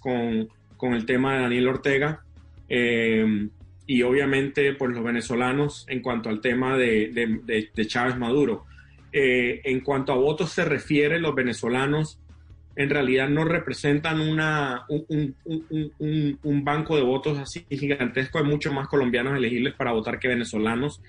[0.00, 2.22] con, con el tema de Daniel Ortega
[2.68, 3.48] eh,
[3.86, 7.10] y obviamente pues los venezolanos en cuanto al tema de,
[7.74, 8.64] de, Chávez Maduro.
[9.12, 12.18] Eh, en cuanto a votos se refiere, los venezolanos
[12.76, 18.38] en realidad no representan una, un, un, un, banco de votos así gigantesco.
[18.38, 21.02] Hay muchos más colombianos elegibles para votar que venezolanos,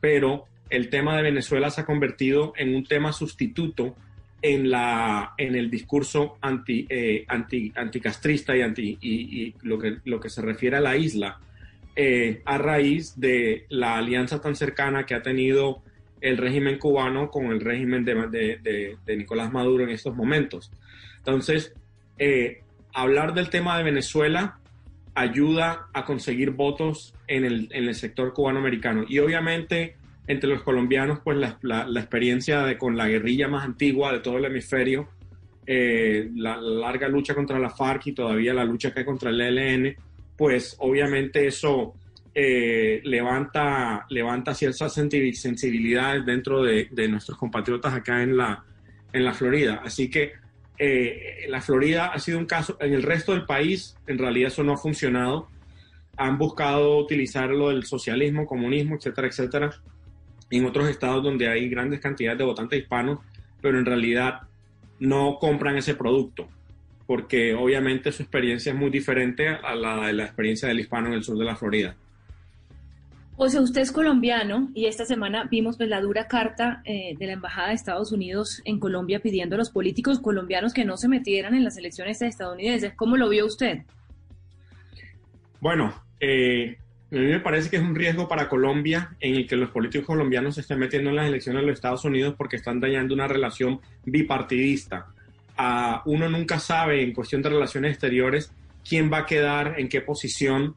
[0.00, 3.94] pero el tema de Venezuela se ha convertido en un tema sustituto
[4.46, 10.20] en, la, en el discurso anti, eh, anti, anticastrista y, anti, y, lo, que, lo
[10.20, 11.40] que se refiere a la isla,
[11.96, 15.82] eh, a raíz de la alianza tan cercana que ha tenido
[16.20, 20.70] el régimen cubano con el régimen de, de, Nicolás Maduro en estos momentos.
[21.18, 21.74] Entonces,
[22.16, 22.60] eh,
[22.94, 24.60] hablar del tema de Venezuela
[25.16, 29.04] ayuda a conseguir votos en el, en el sector cubano-americano.
[29.08, 34.12] Y obviamente entre los colombianos, pues la, la, experiencia de, con la guerrilla más antigua
[34.12, 35.08] de todo el hemisferio,
[35.66, 39.40] eh, la, larga lucha contra la FARC y todavía la lucha que hay contra el
[39.40, 39.96] ELN,
[40.36, 41.94] pues obviamente eso
[42.34, 48.64] eh, levanta, levanta ciertas sensibilidades dentro de, de, nuestros compatriotas acá en la,
[49.12, 49.80] en la Florida.
[49.84, 50.32] Así que
[50.78, 54.62] eh, la Florida ha sido un caso, en el resto del país en realidad eso
[54.62, 55.48] no ha funcionado.
[56.18, 59.70] Han buscado utilizar lo del socialismo, comunismo, etcétera, etcétera,
[60.50, 63.20] en otros estados donde hay grandes cantidades de votantes hispanos,
[63.60, 64.42] pero en realidad
[64.98, 66.48] no compran ese producto,
[67.06, 71.14] porque obviamente su experiencia es muy diferente a la de la experiencia del hispano en
[71.14, 71.96] el sur de la Florida.
[73.38, 77.26] O sea, usted es colombiano y esta semana vimos pues, la dura carta eh, de
[77.26, 81.08] la Embajada de Estados Unidos en Colombia pidiendo a los políticos colombianos que no se
[81.08, 82.94] metieran en las elecciones estadounidenses.
[82.96, 83.82] ¿Cómo lo vio usted?
[85.60, 86.78] Bueno, eh,
[87.12, 90.06] a mí me parece que es un riesgo para Colombia en el que los políticos
[90.06, 93.28] colombianos se estén metiendo en las elecciones de los Estados Unidos porque están dañando una
[93.28, 95.06] relación bipartidista.
[95.58, 98.52] Uh, uno nunca sabe en cuestión de relaciones exteriores
[98.86, 100.74] quién va a quedar en qué posición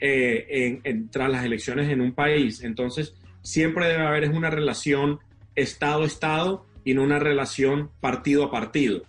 [0.00, 2.62] eh, en, tras las elecciones en un país.
[2.62, 5.20] Entonces, siempre debe haber una relación
[5.54, 9.02] Estado-Estado y no una relación partido a partido.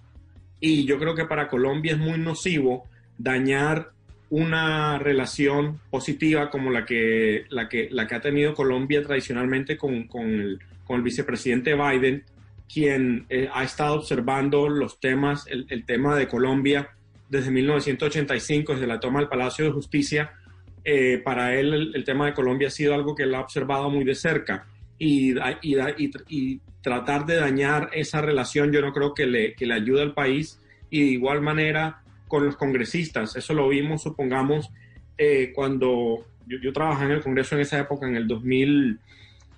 [0.60, 2.88] Y yo creo que para Colombia es muy nocivo
[3.18, 3.92] dañar
[4.32, 10.08] una relación positiva como la que, la que, la que ha tenido Colombia tradicionalmente con,
[10.08, 12.24] con, el, con el, vicepresidente Biden,
[12.74, 16.92] quien eh, ha estado observando los temas, el, el, tema de Colombia
[17.28, 20.32] desde 1985, desde la toma del Palacio de Justicia.
[20.86, 23.90] Eh, para él el, el, tema de Colombia ha sido algo que él ha observado
[23.90, 24.66] muy de cerca
[24.98, 29.68] y, y, y, y tratar de dañar esa relación yo no creo que le, que
[29.68, 30.60] le ayude al país
[30.90, 32.01] y de igual manera
[32.32, 33.36] con los congresistas.
[33.36, 34.70] Eso lo vimos, supongamos,
[35.18, 39.00] eh, cuando yo, yo, trabajé en el Congreso en esa época, en el 2000,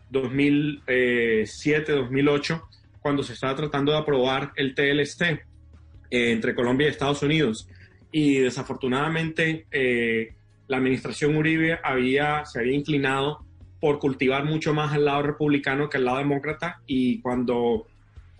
[0.09, 2.63] 2007, 2008,
[2.99, 7.69] cuando se estaba tratando de aprobar el TLC eh, entre Colombia y Estados Unidos.
[8.11, 10.33] Y desafortunadamente eh,
[10.67, 13.45] la administración Uribe había, se había inclinado
[13.79, 17.85] por cultivar mucho más al lado republicano que al lado demócrata y cuando,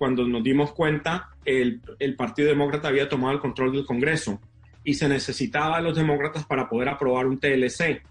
[0.03, 4.41] cuando nos dimos cuenta el, el, Partido Demócrata había tomado el control del Congreso
[4.83, 8.03] y se necesitaba a los demócratas para poder aprobar un TLC.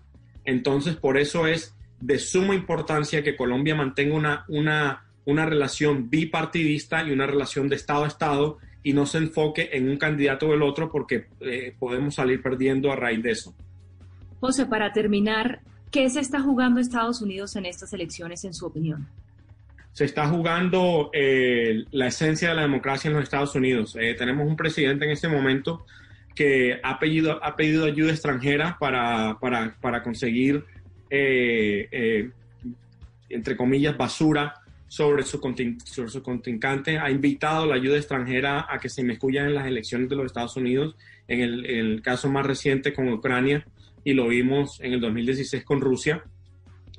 [0.47, 7.07] Entonces, por eso es de suma importancia que Colombia mantenga una, una, una relación bipartidista
[7.07, 10.55] y una relación de Estado a Estado y no se enfoque en un candidato o
[10.55, 13.55] el otro porque eh, podemos salir perdiendo a raíz de eso.
[14.41, 15.61] José, para terminar,
[15.91, 19.09] ¿qué se está jugando Estados Unidos en estas elecciones, en su opinión?
[19.93, 23.97] Se está jugando eh, la esencia de la democracia en los Estados Unidos.
[24.01, 25.85] Eh, tenemos un presidente en este momento
[26.35, 30.65] que ha pedido, ha pedido ayuda extranjera para, para, para conseguir,
[31.11, 32.31] eh,
[33.29, 34.55] entre comillas, basura
[34.89, 35.41] sobre su,
[35.85, 36.99] sobre su contrincante.
[36.99, 40.57] Ha invitado la ayuda extranjera a que se inmiscuyan en las elecciones de los Estados
[40.57, 40.97] Unidos,
[41.29, 43.67] en el, en el caso más reciente con Ucrania,
[44.05, 46.25] y lo vimos en el 2016 con Rusia,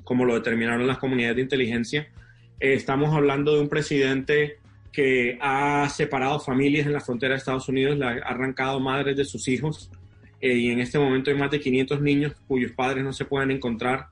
[0.04, 2.08] como lo determinaron las comunidades de inteligencia
[2.60, 4.58] eh, estamos hablando de un presidente
[4.92, 9.24] que ha separado familias en la frontera de Estados Unidos, le ha arrancado madres de
[9.24, 9.90] sus hijos
[10.40, 13.50] eh, y en este momento hay más de 500 niños cuyos padres no se pueden
[13.50, 14.08] encontrar.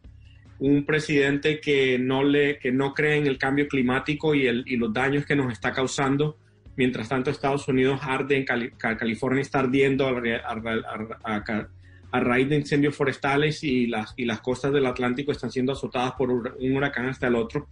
[0.59, 4.77] Un presidente que no, le, que no cree en el cambio climático y, el, y
[4.77, 6.37] los daños que nos está causando.
[6.77, 11.69] Mientras tanto, Estados Unidos arde, en Cali, California está ardiendo a, a, a,
[12.13, 16.13] a, raíz de incendios forestales y las, y las costas del Atlántico están siendo azotadas
[16.13, 17.69] por un huracán hasta el otro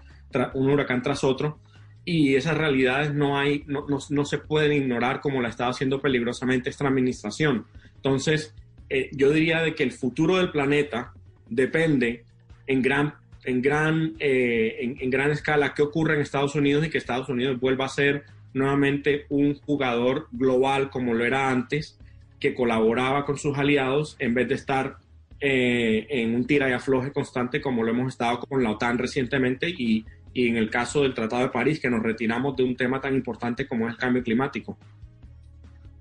[0.55, 1.59] un huracán tras otro,
[2.05, 6.01] y esas realidades no, hay, no, no, no, se pueden ignorar como la estaba haciendo
[6.01, 7.67] peligrosamente esta administración.
[7.97, 8.55] Entonces,
[8.89, 11.13] eh, yo diría de que el futuro del planeta
[11.49, 12.25] depende
[12.67, 16.91] en gran, en, gran, eh, en, en, gran escala qué ocurre en Estados Unidos y
[16.91, 18.25] que Estados Unidos vuelva a ser
[18.55, 21.99] nuevamente un jugador global como lo era antes
[22.41, 24.97] que colaboraba con sus aliados en vez de estar
[25.41, 29.69] eh, en un tira y afloje constante como lo hemos estado con la OTAN recientemente
[29.69, 33.01] y, y en el caso del Tratado de París, que nos retiramos de un tema
[33.01, 34.79] tan importante como es el cambio climático.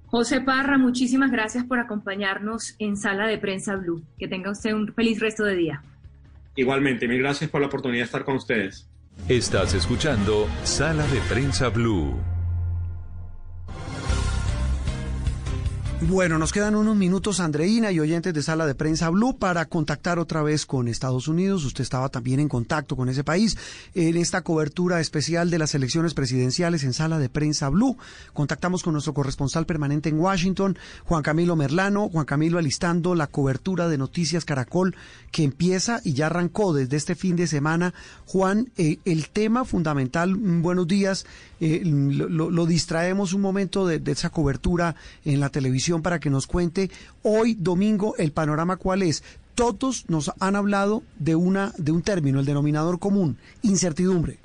[0.05, 4.03] José Parra, muchísimas gracias por acompañarnos en Sala de Prensa Blue.
[4.17, 5.83] Que tenga usted un feliz resto de día.
[6.55, 8.89] Igualmente, mil gracias por la oportunidad de estar con ustedes.
[9.27, 12.19] Estás escuchando Sala de Prensa Blue.
[16.01, 20.17] Bueno, nos quedan unos minutos, Andreina y oyentes de Sala de Prensa Blue, para contactar
[20.17, 21.65] otra vez con Estados Unidos.
[21.65, 23.57] Usted estaba también en contacto con ese país
[23.93, 27.97] en esta cobertura especial de las elecciones presidenciales en Sala de Prensa Blue.
[28.31, 32.07] Contactamos con nuestro corresponsal permanente en Washington, Juan Camilo Merlano.
[32.07, 34.95] Juan Camilo alistando la cobertura de Noticias Caracol
[35.31, 37.93] que empieza y ya arrancó desde este fin de semana.
[38.25, 41.25] Juan, eh, el tema fundamental, mm, buenos días,
[41.59, 46.91] eh, lo, distraemos un momento de esa cobertura en la televisión para que nos cuente
[47.23, 49.23] hoy domingo el panorama cuál es.
[49.55, 54.37] Todos nos han hablado de una de un término, el denominador común, incertidumbre.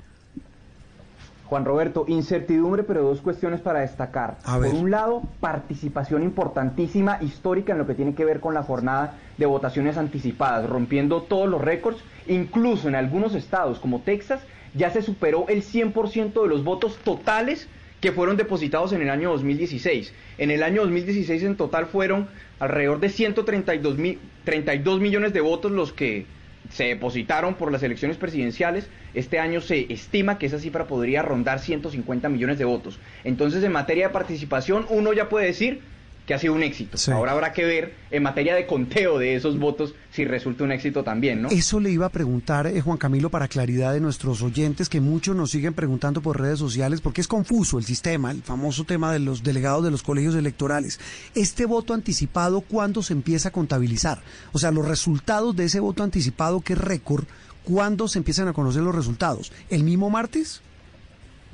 [1.45, 4.37] Juan Roberto, incertidumbre, pero dos cuestiones para destacar.
[4.43, 9.19] Por un lado, participación importantísima, histórica en lo que tiene que ver con la jornada
[9.37, 14.41] de votaciones anticipadas, rompiendo todos los récords, incluso en algunos estados como Texas,
[14.73, 17.67] ya se superó el 100% de los votos totales
[18.05, 20.13] que fueron depositados en el año 2016.
[20.37, 22.27] En el año 2016 en total fueron
[22.59, 23.97] alrededor de 132
[24.43, 26.27] 32 millones de votos los que
[26.69, 28.87] se depositaron por las elecciones presidenciales.
[29.15, 32.99] Este año se estima que esa cifra podría rondar 150 millones de votos.
[33.23, 35.81] Entonces, en materia de participación, uno ya puede decir
[36.25, 36.97] que ha sido un éxito.
[37.13, 41.03] Ahora habrá que ver en materia de conteo de esos votos si resulta un éxito
[41.03, 41.49] también, ¿no?
[41.49, 45.35] Eso le iba a preguntar, eh, Juan Camilo, para claridad de nuestros oyentes, que muchos
[45.35, 49.19] nos siguen preguntando por redes sociales, porque es confuso el sistema, el famoso tema de
[49.19, 50.99] los delegados de los colegios electorales.
[51.35, 54.21] Este voto anticipado, ¿cuándo se empieza a contabilizar?
[54.51, 57.25] O sea, los resultados de ese voto anticipado, que es récord,
[57.63, 59.51] ¿cuándo se empiezan a conocer los resultados?
[59.69, 60.61] ¿El mismo martes?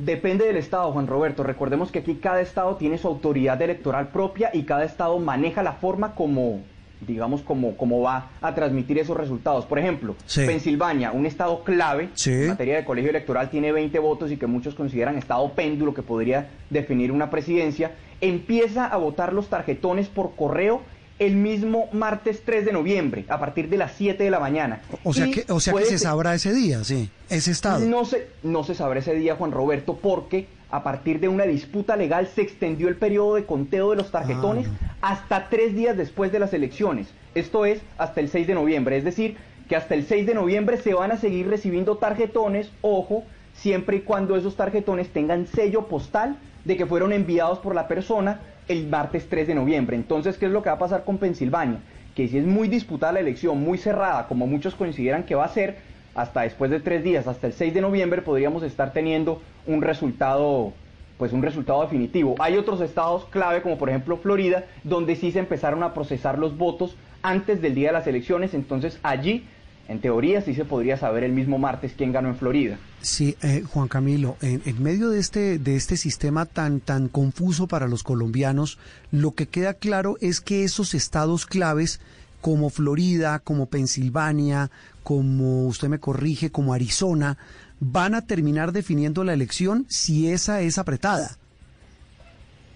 [0.04, 1.44] Depende del estado, Juan Roberto.
[1.44, 5.74] Recordemos que aquí cada estado tiene su autoridad electoral propia y cada estado maneja la
[5.74, 6.62] forma como,
[7.06, 9.68] digamos, como, como va a transmitir esos resultados.
[9.68, 14.38] Por ejemplo, Pensilvania, un estado clave en materia de colegio electoral, tiene 20 votos y
[14.38, 20.08] que muchos consideran estado péndulo que podría definir una presidencia, empieza a votar los tarjetones
[20.08, 20.82] por correo
[21.22, 24.82] el mismo martes 3 de noviembre, a partir de las 7 de la mañana.
[25.04, 27.86] O sea, que, o sea que se sabrá ese día, sí, ese estado.
[27.86, 31.96] No se, no se sabrá ese día, Juan Roberto, porque a partir de una disputa
[31.96, 34.96] legal se extendió el periodo de conteo de los tarjetones ah.
[35.02, 37.10] hasta tres días después de las elecciones.
[37.36, 38.98] Esto es, hasta el 6 de noviembre.
[38.98, 39.38] Es decir,
[39.70, 44.02] que hasta el 6 de noviembre se van a seguir recibiendo tarjetones, ojo, siempre y
[44.02, 49.28] cuando esos tarjetones tengan sello postal de que fueron enviados por la persona el martes
[49.30, 49.96] 3 de noviembre.
[49.96, 51.80] Entonces, ¿qué es lo que va a pasar con Pensilvania?
[52.16, 55.50] Que si es muy disputada la elección, muy cerrada, como muchos consideran que va a
[55.50, 55.78] ser,
[56.14, 60.74] hasta después de tres días, hasta el 6 de noviembre, podríamos estar teniendo un resultado
[61.22, 62.34] pues un resultado definitivo.
[62.40, 66.58] Hay otros estados clave, como por ejemplo Florida, donde sí se empezaron a procesar los
[66.58, 69.46] votos antes del día de las elecciones, entonces allí
[69.92, 72.78] en teoría sí se podría saber el mismo martes quién ganó en Florida.
[73.02, 77.90] Sí, eh, Juan Camilo, en, medio de este, de este sistema tan, tan confuso para
[77.90, 78.80] los colombianos,
[79.12, 82.00] lo que queda claro es que esos estados claves
[82.40, 84.72] como Florida, como Pensilvania,
[85.04, 87.38] como usted me corrige, como Arizona,
[87.82, 91.38] van a terminar definiendo la elección si esa es apretada.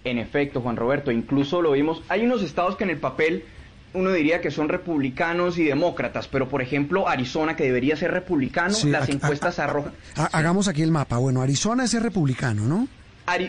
[0.04, 3.44] En efecto, Juan Roberto, incluso lo vimos, hay unos estados que en el papel
[3.96, 8.76] uno diría que son republicanos y demócratas, pero por ejemplo Arizona, que debería ser republicano,
[8.84, 9.92] las encuestas arrojan...
[10.32, 11.16] hagamos aquí el mapa.
[11.18, 12.88] Bueno, Arizona es republicano, ¿no?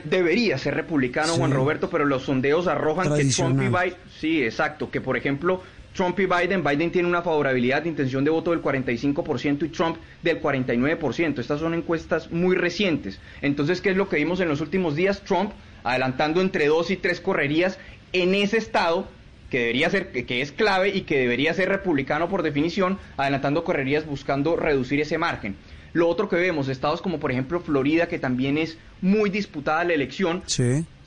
[0.06, 3.96] debería ser republicano, Juan Roberto, pero los sondeos arrojan que Trump y Biden...
[4.20, 5.62] Sí, exacto, que por ejemplo
[5.94, 9.98] Trump y Biden, Biden tiene una favorabilidad de intención de voto del 45% y Trump
[10.24, 11.40] del 49%.
[11.40, 13.20] Estas son encuestas muy recientes.
[13.42, 15.22] Entonces, ¿qué es lo que vimos en los últimos días?
[15.22, 15.52] Trump
[15.84, 17.80] adelantando entre dos y tres correrías
[18.14, 19.08] en ese estado
[19.50, 24.06] que debería ser, que es clave y que debería ser republicano por definición, adelantando correrías
[24.06, 25.56] buscando reducir ese margen.
[25.94, 29.94] Lo otro que vemos, estados como por ejemplo Florida, que también es muy disputada la
[29.94, 30.44] elección,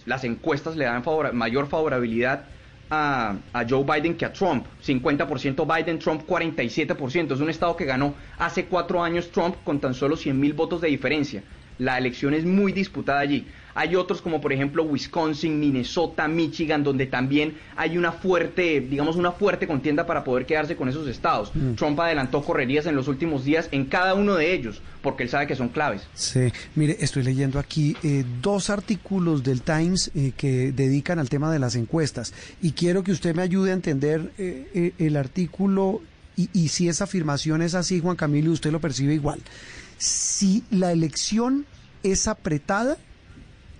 [0.06, 1.02] las encuestas le dan
[1.34, 2.44] mayor favorabilidad
[2.90, 4.66] a, a, Joe Biden que a Trump.
[4.84, 7.34] 50% Biden, Trump 47%.
[7.34, 10.80] Es un estado que ganó hace cuatro años Trump con tan solo 100 mil votos
[10.80, 11.44] de diferencia.
[11.80, 13.46] La elección es muy disputada allí.
[13.74, 19.32] Hay otros como por ejemplo Wisconsin, Minnesota, Michigan, donde también hay una fuerte, digamos, una
[19.32, 21.50] fuerte contienda para poder quedarse con esos estados.
[21.54, 21.74] Mm.
[21.76, 25.46] Trump adelantó correrías en los últimos días en cada uno de ellos, porque él sabe
[25.46, 26.02] que son claves.
[26.12, 31.50] Sí, mire, estoy leyendo aquí eh, dos artículos del Times eh, que dedican al tema
[31.50, 36.02] de las encuestas y quiero que usted me ayude a entender eh, el artículo
[36.36, 39.40] y, y si esa afirmación es así, Juan Camilo, usted lo percibe igual.
[40.00, 41.66] Si la elección
[42.02, 42.96] es apretada,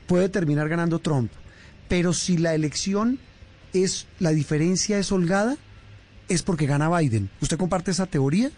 [0.06, 1.32] puede terminar ganando Trump.
[1.88, 3.18] Pero si la elección
[3.72, 5.56] es, la diferencia es holgada,
[6.28, 7.30] es porque gana Biden.
[7.40, 8.50] ¿Usted comparte esa teoría?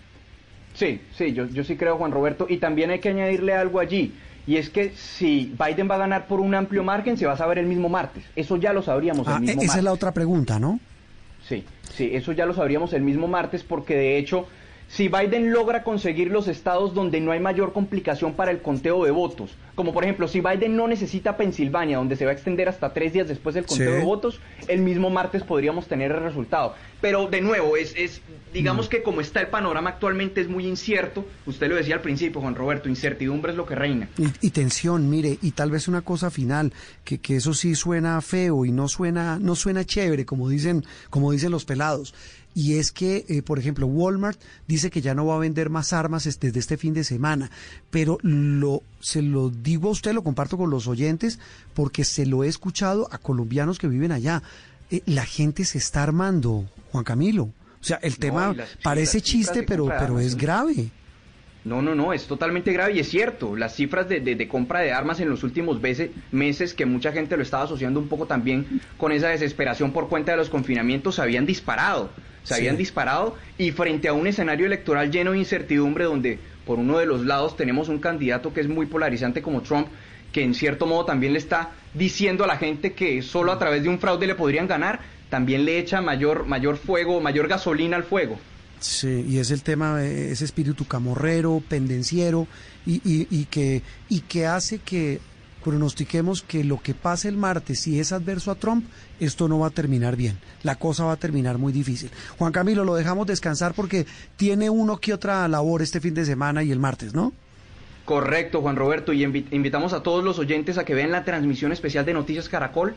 [0.75, 2.47] Sí, sí, yo, yo sí creo, Juan Roberto.
[2.49, 4.13] Y también hay que añadirle algo allí.
[4.45, 7.37] Y es que si Biden va a ganar por un amplio margen, se va a
[7.37, 8.25] saber el mismo martes.
[8.35, 10.81] Eso ya lo sabríamos el ah, mismo esa es la otra pregunta, ¿no?
[11.47, 11.65] Sí,
[11.95, 14.49] sí, eso ya lo sabríamos el mismo martes porque de hecho
[14.89, 19.11] si Biden logra conseguir los estados donde no hay mayor complicación para el conteo de
[19.11, 22.93] votos, como por ejemplo si Biden no necesita Pensilvania, donde se va a extender hasta
[22.93, 26.75] tres días después del conteo de votos, el mismo martes podríamos tener el resultado.
[27.01, 28.21] Pero de nuevo, es, es
[28.53, 28.89] digamos mm.
[28.91, 32.55] que como está el panorama actualmente es muy incierto, usted lo decía al principio, Juan
[32.55, 34.09] Roberto, incertidumbre es lo que reina.
[34.41, 36.73] Y, tensión, mire, y tal vez una cosa final,
[37.05, 41.33] que, que eso sí suena feo y no suena, no suena chévere, como dicen, como
[41.33, 42.15] dicen los pelados
[42.55, 45.93] y es que, eh, por ejemplo, Walmart dice que ya no va a vender más
[45.93, 47.51] armas desde este fin de semana,
[47.91, 51.39] pero lo, se lo digo a usted, lo comparto con los oyentes,
[51.75, 54.43] porque se lo he escuchado a colombianos que viven allá.
[54.91, 57.45] Eh, la gente se está armando, Juan Camilo.
[57.45, 60.91] O sea, el tema parece chiste, pero, pero es grave.
[61.65, 63.57] No, no, no, es totalmente grave y es cierto.
[63.57, 67.43] Las cifras de, de, compra de armas en los últimos meses, que mucha gente lo
[67.43, 71.47] estaba asociando un poco también con esa desesperación por cuenta de los confinamientos, se habían
[71.47, 72.11] disparado.
[72.45, 76.99] Se habían disparado y frente a un escenario electoral lleno de incertidumbre donde por uno
[76.99, 79.89] de los lados tenemos un candidato que es muy polarizante como Trump,
[80.33, 83.83] que en cierto modo también le está diciendo a la gente que solo a través
[83.83, 88.05] de un fraude le podrían ganar, también le echa mayor, mayor fuego, mayor gasolina al
[88.05, 88.39] fuego.
[88.81, 92.49] Sí, y es el tema, ese espíritu camorrero, pendenciero,
[92.85, 95.21] y, y, y, que, y que hace que
[95.63, 98.85] pronostiquemos que lo que pase el martes, si es adverso a Trump,
[99.21, 100.39] esto no va a terminar bien.
[100.63, 102.11] La cosa va a terminar muy difícil.
[102.39, 106.63] Juan Camilo, lo dejamos descansar porque tiene uno que otra labor este fin de semana
[106.63, 107.33] y el martes, ¿no?
[108.05, 112.05] Correcto, Juan Roberto, y invitamos a todos los oyentes a que vean la transmisión especial
[112.05, 112.95] de Noticias Caracol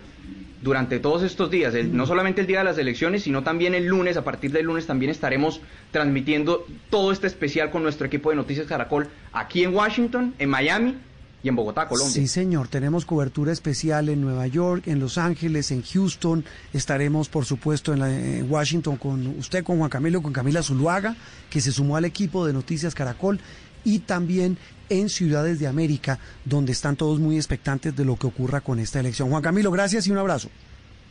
[0.63, 4.17] durante todos estos días, no solamente el día de las elecciones, sino también el lunes,
[4.17, 8.65] a partir del lunes también estaremos transmitiendo todo este especial con nuestro equipo de Noticias
[8.65, 10.95] Caracol aquí en Washington, en Miami
[11.43, 12.13] y en Bogotá, Colombia.
[12.13, 17.45] Sí, señor, tenemos cobertura especial en Nueva York, en Los Ángeles, en Houston, estaremos por
[17.45, 21.15] supuesto en, Washington con usted, con Juan Camilo, con Camila Zuluaga,
[21.49, 23.39] que se sumó al equipo de Noticias Caracol
[23.83, 24.57] y también
[24.89, 28.99] en Ciudades de América, donde están todos muy expectantes de lo que ocurra con esta
[28.99, 29.29] elección.
[29.29, 30.49] Juan Camilo, gracias y un abrazo.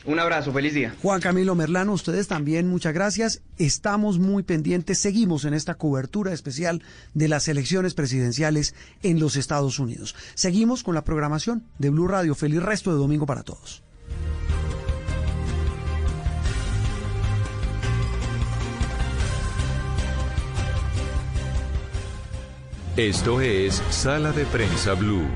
[0.06, 0.94] Un abrazo, feliz día.
[1.00, 3.42] Juan Camilo Merlano, ustedes también, muchas gracias.
[3.56, 6.82] Estamos muy pendientes, seguimos en esta cobertura especial
[7.14, 10.14] de las elecciones presidenciales en los Estados Unidos.
[10.34, 12.34] Seguimos con la programación de Blue Radio.
[12.34, 13.82] Feliz resto de domingo para todos.
[22.96, 25.26] Esto es Sala de Prensa Blue.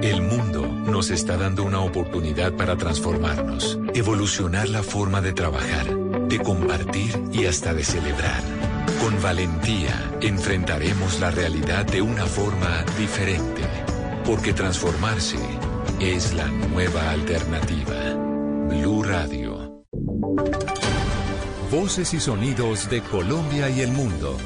[0.00, 0.37] El mundo
[0.98, 7.46] nos está dando una oportunidad para transformarnos, evolucionar la forma de trabajar, de compartir y
[7.46, 8.42] hasta de celebrar.
[9.00, 13.62] Con valentía enfrentaremos la realidad de una forma diferente,
[14.24, 15.38] porque transformarse
[16.00, 18.14] es la nueva alternativa.
[18.68, 19.84] Blue Radio.
[21.70, 24.36] Voces y sonidos de Colombia y el mundo